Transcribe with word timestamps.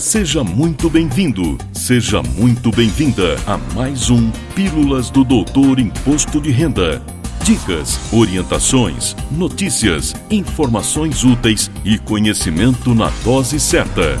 Seja 0.00 0.42
muito 0.42 0.88
bem-vindo, 0.88 1.58
seja 1.74 2.22
muito 2.22 2.70
bem-vinda 2.70 3.36
a 3.46 3.58
mais 3.74 4.08
um 4.08 4.30
Pílulas 4.54 5.10
do 5.10 5.22
Doutor 5.22 5.78
Imposto 5.78 6.40
de 6.40 6.50
Renda. 6.50 7.02
Dicas, 7.44 8.00
orientações, 8.10 9.14
notícias, 9.30 10.14
informações 10.30 11.22
úteis 11.22 11.70
e 11.84 11.98
conhecimento 11.98 12.94
na 12.94 13.10
dose 13.22 13.60
certa. 13.60 14.18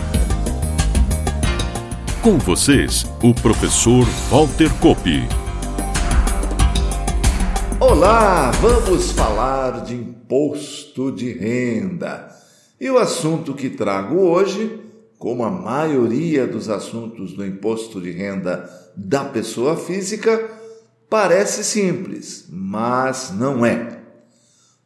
Com 2.22 2.36
vocês, 2.36 3.06
o 3.22 3.32
professor 3.32 4.04
Walter 4.30 4.70
Kopp. 4.80 5.08
Olá, 7.80 8.50
vamos 8.60 9.12
falar 9.12 9.82
de 9.84 9.94
imposto 9.94 11.10
de 11.10 11.32
renda. 11.32 12.28
E 12.78 12.90
o 12.90 12.98
assunto 12.98 13.54
que 13.54 13.70
trago 13.70 14.16
hoje 14.16 14.79
como 15.20 15.44
a 15.44 15.50
maioria 15.50 16.46
dos 16.46 16.70
assuntos 16.70 17.34
do 17.34 17.44
imposto 17.44 18.00
de 18.00 18.10
renda 18.10 18.70
da 18.96 19.22
pessoa 19.22 19.76
física, 19.76 20.50
parece 21.10 21.62
simples, 21.62 22.46
mas 22.48 23.30
não 23.30 23.64
é. 23.66 24.00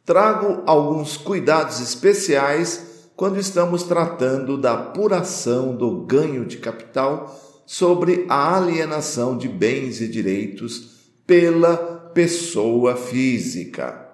Trago 0.03 0.61
alguns 0.65 1.15
cuidados 1.15 1.79
especiais 1.79 3.07
quando 3.15 3.39
estamos 3.39 3.83
tratando 3.83 4.57
da 4.57 4.73
apuração 4.73 5.73
do 5.73 6.01
ganho 6.01 6.45
de 6.45 6.57
capital 6.57 7.63
sobre 7.65 8.25
a 8.27 8.57
alienação 8.57 9.37
de 9.37 9.47
bens 9.47 10.01
e 10.01 10.07
direitos 10.09 11.13
pela 11.25 11.77
pessoa 12.13 12.97
física. 12.97 14.05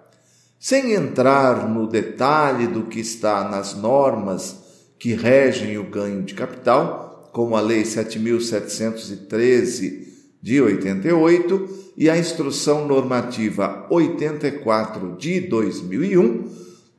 Sem 0.59 0.93
entrar 0.93 1.67
no 1.67 1.87
detalhe 1.87 2.67
do 2.67 2.83
que 2.83 2.99
está 2.99 3.49
nas 3.49 3.73
normas 3.73 4.60
que 5.01 5.13
regem 5.15 5.77
o 5.79 5.83
ganho 5.83 6.21
de 6.21 6.35
capital, 6.35 7.27
como 7.33 7.55
a 7.55 7.59
Lei 7.59 7.81
7.713 7.81 10.03
de 10.39 10.61
88 10.61 11.91
e 11.97 12.07
a 12.07 12.15
Instrução 12.15 12.87
Normativa 12.87 13.87
84 13.89 15.17
de 15.17 15.41
2001, 15.41 16.47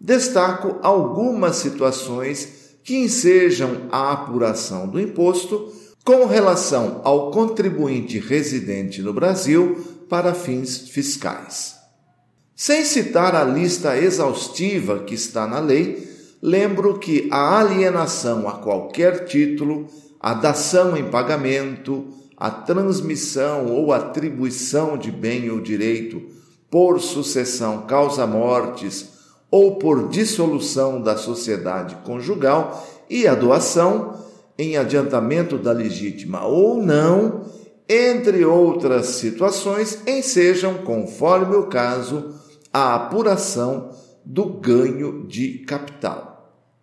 destaco 0.00 0.80
algumas 0.82 1.54
situações 1.56 2.74
que 2.82 2.96
ensejam 2.96 3.82
a 3.92 4.10
apuração 4.10 4.88
do 4.88 5.00
imposto 5.00 5.72
com 6.04 6.26
relação 6.26 7.02
ao 7.04 7.30
contribuinte 7.30 8.18
residente 8.18 9.00
no 9.00 9.14
Brasil 9.14 9.76
para 10.08 10.34
fins 10.34 10.88
fiscais. 10.88 11.76
Sem 12.56 12.84
citar 12.84 13.36
a 13.36 13.44
lista 13.44 13.96
exaustiva 13.96 15.04
que 15.04 15.14
está 15.14 15.46
na 15.46 15.60
lei, 15.60 16.10
lembro 16.42 16.98
que 16.98 17.28
a 17.30 17.60
alienação 17.60 18.48
a 18.48 18.54
qualquer 18.54 19.26
título, 19.26 19.86
a 20.18 20.34
dação 20.34 20.96
em 20.96 21.08
pagamento, 21.08 22.08
a 22.36 22.50
transmissão 22.50 23.66
ou 23.66 23.92
atribuição 23.92 24.98
de 24.98 25.12
bem 25.12 25.48
ou 25.48 25.60
direito 25.60 26.20
por 26.68 27.00
sucessão 27.00 27.82
causa-mortes 27.82 29.12
ou 29.48 29.76
por 29.76 30.08
dissolução 30.08 31.00
da 31.00 31.16
sociedade 31.16 31.94
conjugal 32.04 32.84
e 33.08 33.28
a 33.28 33.34
doação 33.34 34.14
em 34.58 34.76
adiantamento 34.76 35.56
da 35.56 35.70
legítima 35.70 36.44
ou 36.44 36.82
não, 36.82 37.42
entre 37.88 38.44
outras 38.44 39.06
situações, 39.06 40.00
ensejam, 40.06 40.78
conforme 40.78 41.54
o 41.54 41.66
caso, 41.66 42.34
a 42.72 42.94
apuração 42.94 43.90
do 44.24 44.46
ganho 44.46 45.26
de 45.26 45.58
capital. 45.58 46.31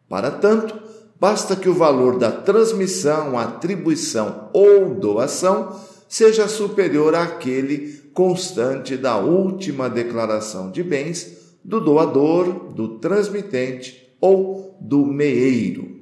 Para 0.10 0.32
tanto, 0.32 0.76
basta 1.20 1.56
que 1.56 1.70
o 1.70 1.74
valor 1.74 2.18
da 2.18 2.32
transmissão, 2.32 3.38
atribuição 3.38 4.50
ou 4.52 4.96
doação 4.96 5.80
seja 6.08 6.48
superior 6.48 7.14
àquele 7.14 8.00
constante 8.14 8.98
da 8.98 9.18
última 9.18 9.88
declaração 9.88 10.72
de 10.72 10.82
bens 10.82 11.38
do 11.64 11.80
doador, 11.80 12.74
do 12.74 12.98
transmitente 12.98 14.10
ou 14.20 14.76
do 14.82 15.06
meeiro. 15.06 16.00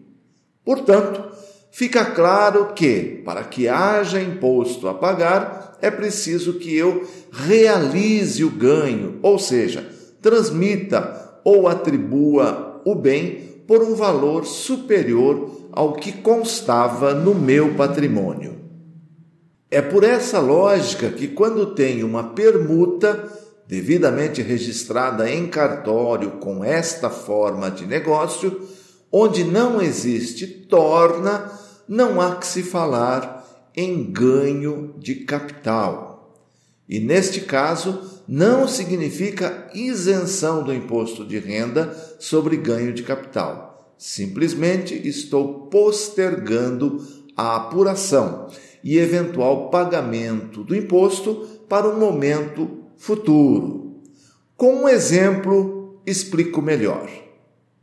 Portanto, 0.63 1.23
fica 1.71 2.05
claro 2.05 2.73
que, 2.73 3.21
para 3.25 3.43
que 3.43 3.67
haja 3.67 4.21
imposto 4.21 4.87
a 4.87 4.93
pagar, 4.93 5.77
é 5.81 5.91
preciso 5.91 6.53
que 6.53 6.75
eu 6.75 7.05
realize 7.31 8.43
o 8.43 8.49
ganho, 8.49 9.19
ou 9.21 9.37
seja, 9.37 9.87
transmita 10.21 11.39
ou 11.43 11.67
atribua 11.67 12.81
o 12.85 12.95
bem 12.95 13.47
por 13.67 13.83
um 13.83 13.93
valor 13.93 14.45
superior 14.45 15.51
ao 15.71 15.93
que 15.93 16.11
constava 16.11 17.13
no 17.13 17.35
meu 17.35 17.75
patrimônio. 17.75 18.57
É 19.69 19.81
por 19.81 20.03
essa 20.03 20.39
lógica 20.39 21.09
que, 21.09 21.27
quando 21.27 21.75
tenho 21.75 22.07
uma 22.07 22.23
permuta 22.29 23.29
devidamente 23.67 24.41
registrada 24.41 25.29
em 25.29 25.47
cartório 25.47 26.31
com 26.39 26.63
esta 26.63 27.09
forma 27.09 27.69
de 27.69 27.85
negócio, 27.85 28.61
onde 29.11 29.43
não 29.43 29.81
existe 29.81 30.47
torna, 30.47 31.51
não 31.87 32.21
há 32.21 32.37
que 32.37 32.47
se 32.47 32.63
falar 32.63 33.45
em 33.75 34.09
ganho 34.11 34.95
de 34.97 35.15
capital. 35.15 36.33
E 36.87 36.99
neste 36.99 37.41
caso, 37.41 38.16
não 38.27 38.67
significa 38.67 39.69
isenção 39.73 40.63
do 40.63 40.73
imposto 40.73 41.25
de 41.25 41.39
renda 41.39 41.95
sobre 42.19 42.57
ganho 42.57 42.93
de 42.93 43.03
capital. 43.03 43.95
Simplesmente 43.97 44.93
estou 45.07 45.67
postergando 45.67 47.01
a 47.35 47.55
apuração 47.55 48.47
e 48.83 48.97
eventual 48.97 49.69
pagamento 49.69 50.63
do 50.63 50.75
imposto 50.75 51.47
para 51.69 51.87
um 51.87 51.99
momento 51.99 52.83
futuro. 52.97 54.01
Com 54.55 54.83
um 54.83 54.89
exemplo, 54.89 56.01
explico 56.05 56.61
melhor. 56.61 57.09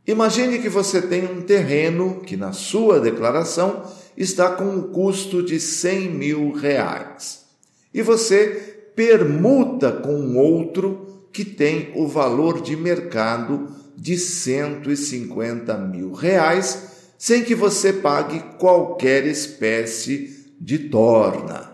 Imagine 0.07 0.59
que 0.59 0.69
você 0.69 1.01
tem 1.01 1.25
um 1.25 1.41
terreno 1.41 2.21
que, 2.21 2.37
na 2.37 2.51
sua 2.51 2.99
declaração, 2.99 3.83
está 4.15 4.51
com 4.51 4.65
um 4.65 4.81
custo 4.91 5.41
de 5.41 5.59
100 5.59 6.09
mil 6.11 6.51
reais. 6.51 7.45
E 7.93 8.01
você 8.01 8.74
permuta 8.95 9.91
com 9.91 10.37
outro 10.37 11.27
que 11.31 11.43
tem 11.43 11.91
o 11.95 12.07
valor 12.07 12.61
de 12.61 12.75
mercado 12.75 13.67
de 13.97 14.17
150 14.17 15.77
mil 15.77 16.13
reais, 16.13 17.11
sem 17.17 17.43
que 17.43 17.53
você 17.53 17.91
pague 17.91 18.39
qualquer 18.57 19.25
espécie 19.25 20.53
de 20.59 20.79
torna. 20.79 21.71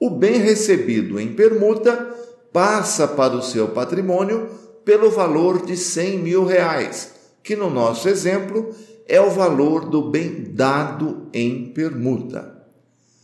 O 0.00 0.10
bem 0.10 0.38
recebido 0.38 1.18
em 1.18 1.32
permuta 1.32 2.14
passa 2.52 3.08
para 3.08 3.34
o 3.34 3.42
seu 3.42 3.68
patrimônio 3.68 4.48
pelo 4.84 5.10
valor 5.10 5.66
de 5.66 5.76
100 5.76 6.18
mil 6.18 6.44
reais, 6.44 7.12
que 7.42 7.56
no 7.56 7.68
nosso 7.68 8.08
exemplo 8.08 8.74
é 9.06 9.20
o 9.20 9.30
valor 9.30 9.88
do 9.88 10.10
bem 10.10 10.52
dado 10.52 11.28
em 11.32 11.72
permuta. 11.72 12.57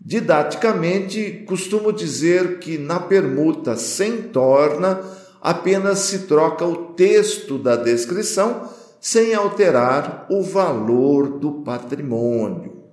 Didaticamente, 0.06 1.44
costumo 1.48 1.90
dizer 1.90 2.58
que 2.58 2.76
na 2.76 3.00
permuta 3.00 3.74
sem 3.74 4.20
torna 4.20 5.00
apenas 5.40 6.00
se 6.00 6.20
troca 6.20 6.62
o 6.66 6.92
texto 6.92 7.56
da 7.56 7.74
descrição 7.74 8.68
sem 9.00 9.32
alterar 9.34 10.26
o 10.28 10.42
valor 10.42 11.38
do 11.38 11.62
patrimônio. 11.62 12.84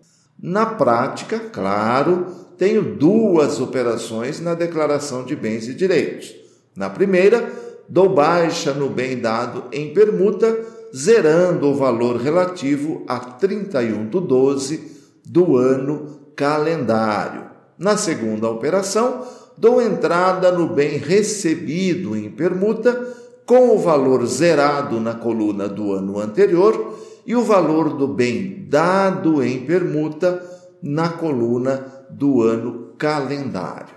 Na 0.42 0.66
prática, 0.66 1.38
claro, 1.38 2.28
tenho 2.58 2.96
duas 2.96 3.60
operações 3.60 4.40
na 4.40 4.54
declaração 4.54 5.26
de 5.26 5.36
bens 5.36 5.68
e 5.68 5.74
direitos. 5.74 6.34
Na 6.74 6.90
primeira, 6.90 7.52
dou 7.90 8.08
baixa 8.16 8.74
no 8.74 8.90
bem 8.90 9.20
dado 9.20 9.66
em 9.74 9.94
permuta, 9.94 10.58
zerando 10.96 11.68
o 11.68 11.76
valor 11.76 12.16
relativo 12.16 13.04
a 13.06 13.20
31 13.20 14.08
de 14.08 14.20
12 14.22 14.92
do 15.26 15.58
ano 15.58 16.21
calendário. 16.42 17.44
Na 17.78 17.96
segunda 17.96 18.50
operação, 18.50 19.28
dou 19.56 19.80
entrada 19.80 20.52
no 20.52 20.70
bem 20.70 20.98
recebido 20.98 22.18
em 22.18 22.32
permuta 22.32 23.16
com 23.46 23.76
o 23.76 23.78
valor 23.78 24.26
zerado 24.26 25.00
na 25.00 25.14
coluna 25.14 25.70
do 25.70 25.94
ano 25.94 26.20
anterior 26.20 26.98
e 27.28 27.36
o 27.36 27.44
valor 27.44 27.96
do 27.96 28.08
bem 28.08 28.66
dado 28.68 29.44
em 29.44 29.60
permuta 29.68 30.44
na 30.82 31.10
coluna 31.10 31.86
do 32.10 32.42
ano 32.42 32.94
calendário. 32.98 33.94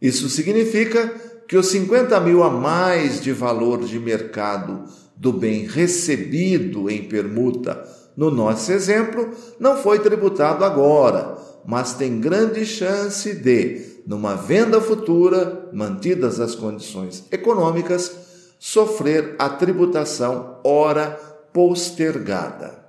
Isso 0.00 0.28
significa 0.28 1.10
que 1.48 1.56
os 1.56 1.68
50 1.68 2.20
mil 2.20 2.42
a 2.42 2.50
mais 2.50 3.22
de 3.22 3.32
valor 3.32 3.84
de 3.84 3.98
mercado 3.98 4.84
do 5.16 5.32
bem 5.32 5.66
recebido 5.66 6.90
em 6.90 7.04
permuta 7.04 7.82
no 8.14 8.30
nosso 8.30 8.70
exemplo 8.72 9.30
não 9.58 9.76
foi 9.76 9.98
tributado 9.98 10.62
agora, 10.62 11.45
mas 11.66 11.94
tem 11.94 12.20
grande 12.20 12.64
chance 12.64 13.34
de, 13.34 13.80
numa 14.06 14.34
venda 14.34 14.80
futura, 14.80 15.68
mantidas 15.72 16.38
as 16.38 16.54
condições 16.54 17.24
econômicas, 17.30 18.54
sofrer 18.58 19.34
a 19.38 19.48
tributação 19.48 20.60
ora 20.64 21.10
postergada. 21.52 22.86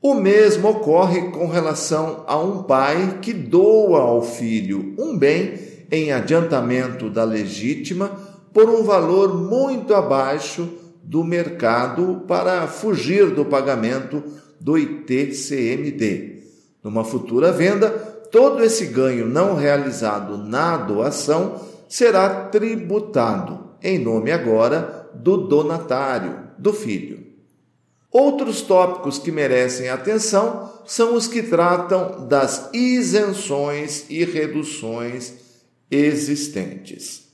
O 0.00 0.14
mesmo 0.14 0.68
ocorre 0.68 1.30
com 1.30 1.46
relação 1.46 2.24
a 2.26 2.36
um 2.36 2.64
pai 2.64 3.20
que 3.22 3.32
doa 3.32 4.00
ao 4.00 4.20
filho 4.20 4.96
um 4.98 5.16
bem 5.16 5.54
em 5.92 6.10
adiantamento 6.10 7.08
da 7.08 7.22
legítima 7.22 8.10
por 8.52 8.68
um 8.68 8.82
valor 8.82 9.40
muito 9.40 9.94
abaixo 9.94 10.68
do 11.02 11.22
mercado 11.22 12.24
para 12.26 12.66
fugir 12.66 13.30
do 13.30 13.44
pagamento 13.44 14.24
do 14.60 14.76
ITCMD. 14.76 16.31
Numa 16.82 17.04
futura 17.04 17.52
venda, 17.52 17.90
todo 18.30 18.64
esse 18.64 18.86
ganho 18.86 19.26
não 19.26 19.54
realizado 19.54 20.38
na 20.38 20.76
doação 20.76 21.60
será 21.88 22.46
tributado, 22.46 23.70
em 23.82 23.98
nome 23.98 24.32
agora 24.32 25.08
do 25.14 25.36
donatário, 25.36 26.48
do 26.58 26.72
filho. 26.72 27.20
Outros 28.10 28.62
tópicos 28.62 29.18
que 29.18 29.32
merecem 29.32 29.88
atenção 29.88 30.70
são 30.84 31.14
os 31.14 31.26
que 31.26 31.42
tratam 31.42 32.26
das 32.26 32.68
isenções 32.72 34.06
e 34.10 34.24
reduções 34.24 35.34
existentes. 35.90 37.28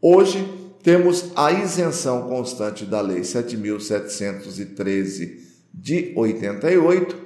Hoje 0.00 0.48
temos 0.82 1.30
a 1.36 1.52
isenção 1.52 2.28
constante 2.28 2.84
da 2.84 3.00
Lei 3.00 3.24
7713 3.24 5.42
de 5.72 6.12
88, 6.16 7.16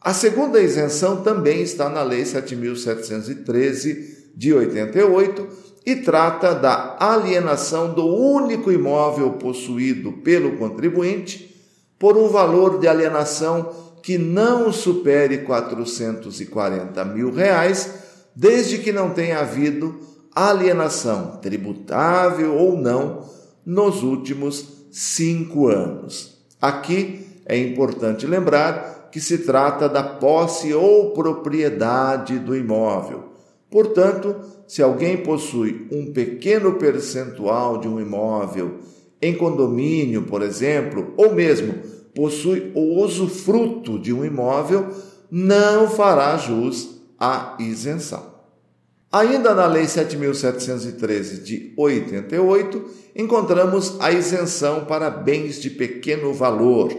A 0.00 0.14
segunda 0.14 0.60
isenção 0.60 1.22
também 1.22 1.60
está 1.60 1.88
na 1.88 2.02
Lei 2.02 2.24
7713 2.24 4.32
de 4.34 4.52
88 4.52 5.48
e 5.84 5.96
trata 5.96 6.54
da 6.54 6.96
alienação 6.98 7.92
do 7.92 8.06
único 8.06 8.72
imóvel 8.72 9.32
possuído 9.32 10.12
pelo 10.12 10.56
contribuinte 10.56 11.48
por 11.98 12.16
um 12.16 12.28
valor 12.28 12.78
de 12.78 12.88
alienação 12.88 13.70
que 14.02 14.16
não 14.16 14.72
supere 14.72 15.38
440 15.38 17.04
mil 17.04 17.30
reais, 17.30 17.90
desde 18.34 18.78
que 18.78 18.92
não 18.92 19.10
tenha 19.10 19.40
havido 19.40 20.00
alienação 20.34 21.38
tributável 21.42 22.54
ou 22.54 22.76
não 22.76 23.28
nos 23.66 24.02
últimos 24.02 24.64
cinco 24.90 25.68
anos. 25.68 26.39
Aqui 26.60 27.26
é 27.46 27.56
importante 27.58 28.26
lembrar 28.26 29.08
que 29.10 29.20
se 29.20 29.38
trata 29.38 29.88
da 29.88 30.02
posse 30.02 30.72
ou 30.72 31.12
propriedade 31.12 32.38
do 32.38 32.54
imóvel 32.54 33.30
Portanto, 33.70 34.34
se 34.66 34.82
alguém 34.82 35.18
possui 35.18 35.86
um 35.92 36.12
pequeno 36.12 36.74
percentual 36.74 37.78
de 37.78 37.86
um 37.86 38.00
imóvel 38.00 38.78
em 39.22 39.34
condomínio, 39.34 40.22
por 40.22 40.42
exemplo, 40.42 41.14
ou 41.16 41.32
mesmo 41.32 41.74
possui 42.14 42.72
o 42.74 43.00
usufruto 43.00 43.98
de 43.98 44.12
um 44.12 44.24
imóvel, 44.24 44.88
não 45.30 45.88
fará 45.88 46.36
jus 46.36 47.00
à 47.18 47.56
isenção. 47.60 48.39
Ainda 49.12 49.56
na 49.56 49.66
Lei 49.66 49.86
7.713 49.86 51.42
de 51.42 51.72
88, 51.76 52.90
encontramos 53.16 53.96
a 53.98 54.12
isenção 54.12 54.84
para 54.84 55.10
bens 55.10 55.60
de 55.60 55.68
pequeno 55.68 56.32
valor, 56.32 56.94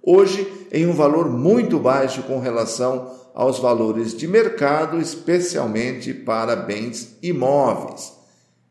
hoje 0.00 0.46
em 0.70 0.86
um 0.86 0.92
valor 0.92 1.28
muito 1.28 1.80
baixo 1.80 2.22
com 2.22 2.38
relação 2.38 3.12
aos 3.34 3.58
valores 3.58 4.14
de 4.14 4.28
mercado, 4.28 5.00
especialmente 5.00 6.14
para 6.14 6.54
bens 6.54 7.16
imóveis. 7.20 8.12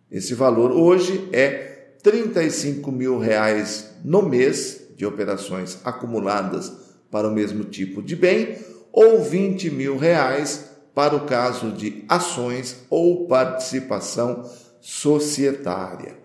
Esse 0.09 0.33
valor 0.33 0.71
hoje 0.71 1.27
é 1.33 1.97
35 2.01 2.93
mil 2.93 3.19
reais 3.19 3.89
no 4.05 4.21
mês 4.21 4.83
de 4.95 5.05
operações 5.05 5.79
acumuladas 5.83 6.71
para 7.11 7.27
o 7.27 7.33
mesmo 7.33 7.65
tipo 7.65 8.01
de 8.01 8.15
bem 8.15 8.57
ou 8.93 9.21
20 9.21 9.69
mil 9.69 9.97
reais 9.97 10.74
para 10.95 11.15
o 11.15 11.25
caso 11.25 11.71
de 11.71 12.05
ações 12.07 12.85
ou 12.89 13.27
participação 13.27 14.49
societária. 14.79 16.17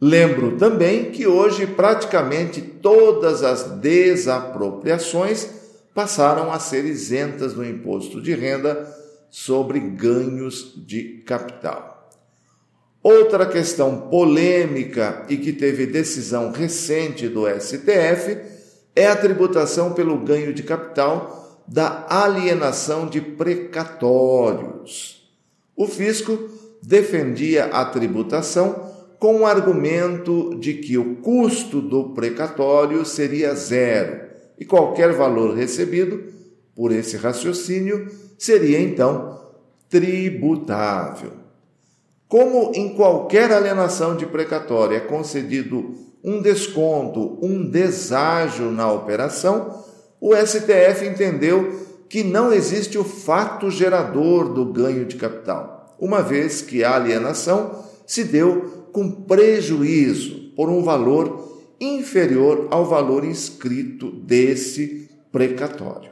Lembro 0.00 0.56
também 0.56 1.10
que 1.10 1.26
hoje 1.26 1.66
praticamente 1.66 2.60
todas 2.60 3.42
as 3.42 3.64
desapropriações 3.64 5.48
passaram 5.94 6.50
a 6.50 6.58
ser 6.58 6.84
isentas 6.84 7.54
do 7.54 7.64
imposto 7.64 8.20
de 8.20 8.34
renda 8.34 8.86
sobre 9.30 9.78
ganhos 9.80 10.74
de 10.76 11.22
capital. 11.26 12.10
Outra 13.02 13.46
questão 13.46 14.08
polêmica 14.08 15.24
e 15.28 15.36
que 15.36 15.52
teve 15.52 15.86
decisão 15.86 16.50
recente 16.50 17.28
do 17.28 17.44
STF 17.48 18.38
é 18.94 19.06
a 19.06 19.16
tributação 19.16 19.92
pelo 19.92 20.18
ganho 20.18 20.52
de 20.52 20.62
capital 20.62 21.45
da 21.66 22.06
alienação 22.08 23.06
de 23.06 23.20
precatórios. 23.20 25.28
O 25.76 25.86
fisco 25.86 26.38
defendia 26.82 27.66
a 27.66 27.84
tributação 27.84 28.94
com 29.18 29.40
o 29.40 29.46
argumento 29.46 30.56
de 30.60 30.74
que 30.74 30.96
o 30.96 31.16
custo 31.16 31.80
do 31.80 32.10
precatório 32.10 33.04
seria 33.04 33.54
zero 33.54 34.26
e 34.58 34.64
qualquer 34.64 35.12
valor 35.12 35.54
recebido 35.54 36.32
por 36.74 36.92
esse 36.92 37.16
raciocínio 37.16 38.10
seria 38.38 38.80
então 38.80 39.40
tributável. 39.88 41.32
Como 42.28 42.72
em 42.74 42.94
qualquer 42.94 43.52
alienação 43.52 44.16
de 44.16 44.26
precatório 44.26 44.96
é 44.96 45.00
concedido 45.00 45.94
um 46.22 46.42
desconto, 46.42 47.38
um 47.40 47.64
deságio 47.64 48.70
na 48.70 48.90
operação, 48.90 49.84
o 50.20 50.34
STF 50.34 51.06
entendeu 51.06 51.86
que 52.08 52.22
não 52.22 52.52
existe 52.52 52.96
o 52.98 53.04
fato 53.04 53.70
gerador 53.70 54.52
do 54.52 54.66
ganho 54.66 55.04
de 55.04 55.16
capital, 55.16 55.96
uma 55.98 56.22
vez 56.22 56.62
que 56.62 56.84
a 56.84 56.94
alienação 56.94 57.84
se 58.06 58.24
deu 58.24 58.88
com 58.92 59.10
prejuízo 59.10 60.52
por 60.54 60.70
um 60.70 60.82
valor 60.82 61.44
inferior 61.80 62.68
ao 62.70 62.86
valor 62.86 63.24
inscrito 63.24 64.10
desse 64.10 65.10
precatório. 65.30 66.10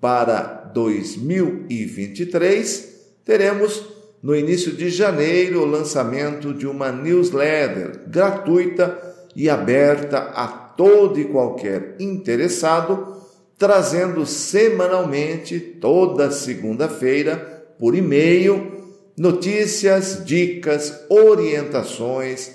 para 0.00 0.68
2023, 0.74 2.96
teremos 3.24 3.80
no 4.20 4.34
início 4.34 4.72
de 4.72 4.90
janeiro 4.90 5.62
o 5.62 5.66
lançamento 5.66 6.52
de 6.52 6.66
uma 6.66 6.90
newsletter 6.90 8.08
gratuita 8.08 9.00
e 9.36 9.48
aberta 9.48 10.18
a 10.34 10.48
todo 10.48 11.20
e 11.20 11.26
qualquer 11.26 11.94
interessado, 12.00 13.14
trazendo 13.58 14.26
semanalmente, 14.26 15.58
toda 15.58 16.30
segunda-feira, 16.30 17.36
por 17.78 17.94
e-mail, 17.94 18.94
notícias, 19.16 20.24
dicas, 20.24 20.92
orientações, 21.08 22.50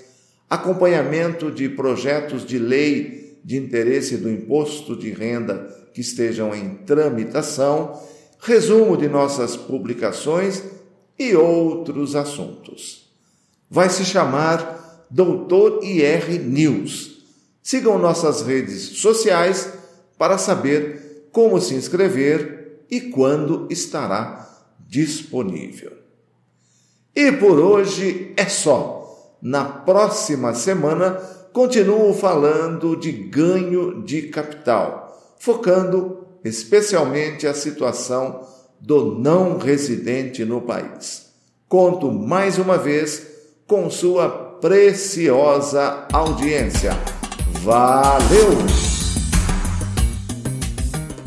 acompanhamento 0.50 1.50
de 1.52 1.70
projetos 1.70 2.46
de 2.46 2.60
lei 2.60 3.40
de 3.44 3.58
interesse 3.58 4.18
do 4.18 4.30
imposto 4.30 4.96
de 4.96 5.12
renda 5.12 5.76
que 5.94 6.02
estejam 6.02 6.54
em 6.54 6.76
tramitação, 6.86 8.00
resumo 8.40 8.96
de 8.96 9.08
nossas 9.08 9.58
publicações 9.58 10.64
e 11.18 11.36
outros 11.36 12.16
assuntos. 12.16 13.10
Vai 13.70 13.90
se 13.90 14.06
chamar 14.06 15.08
Doutor 15.10 15.84
IR 15.84 16.40
News. 16.40 17.24
Sigam 17.62 17.98
nossas 17.98 18.42
redes 18.42 18.82
sociais 19.00 19.81
para 20.22 20.38
saber 20.38 21.30
como 21.32 21.60
se 21.60 21.74
inscrever 21.74 22.86
e 22.92 23.02
quando 23.02 23.68
estará 23.72 24.48
disponível. 24.88 25.94
E 27.16 27.32
por 27.32 27.60
hoje 27.60 28.32
é 28.38 28.46
só. 28.46 29.40
Na 29.42 29.66
próxima 29.66 30.54
semana, 30.54 31.20
continuo 31.52 32.14
falando 32.14 32.96
de 32.96 33.12
ganho 33.12 34.04
de 34.04 34.28
capital, 34.28 35.36
focando 35.40 36.28
especialmente 36.44 37.48
a 37.48 37.56
situação 37.56 38.48
do 38.80 39.18
não 39.18 39.58
residente 39.58 40.46
no 40.46 40.62
país. 40.62 41.32
Conto 41.68 42.12
mais 42.12 42.60
uma 42.60 42.78
vez 42.78 43.26
com 43.66 43.90
sua 43.90 44.30
preciosa 44.62 46.06
audiência. 46.14 46.92
Valeu! 47.64 48.91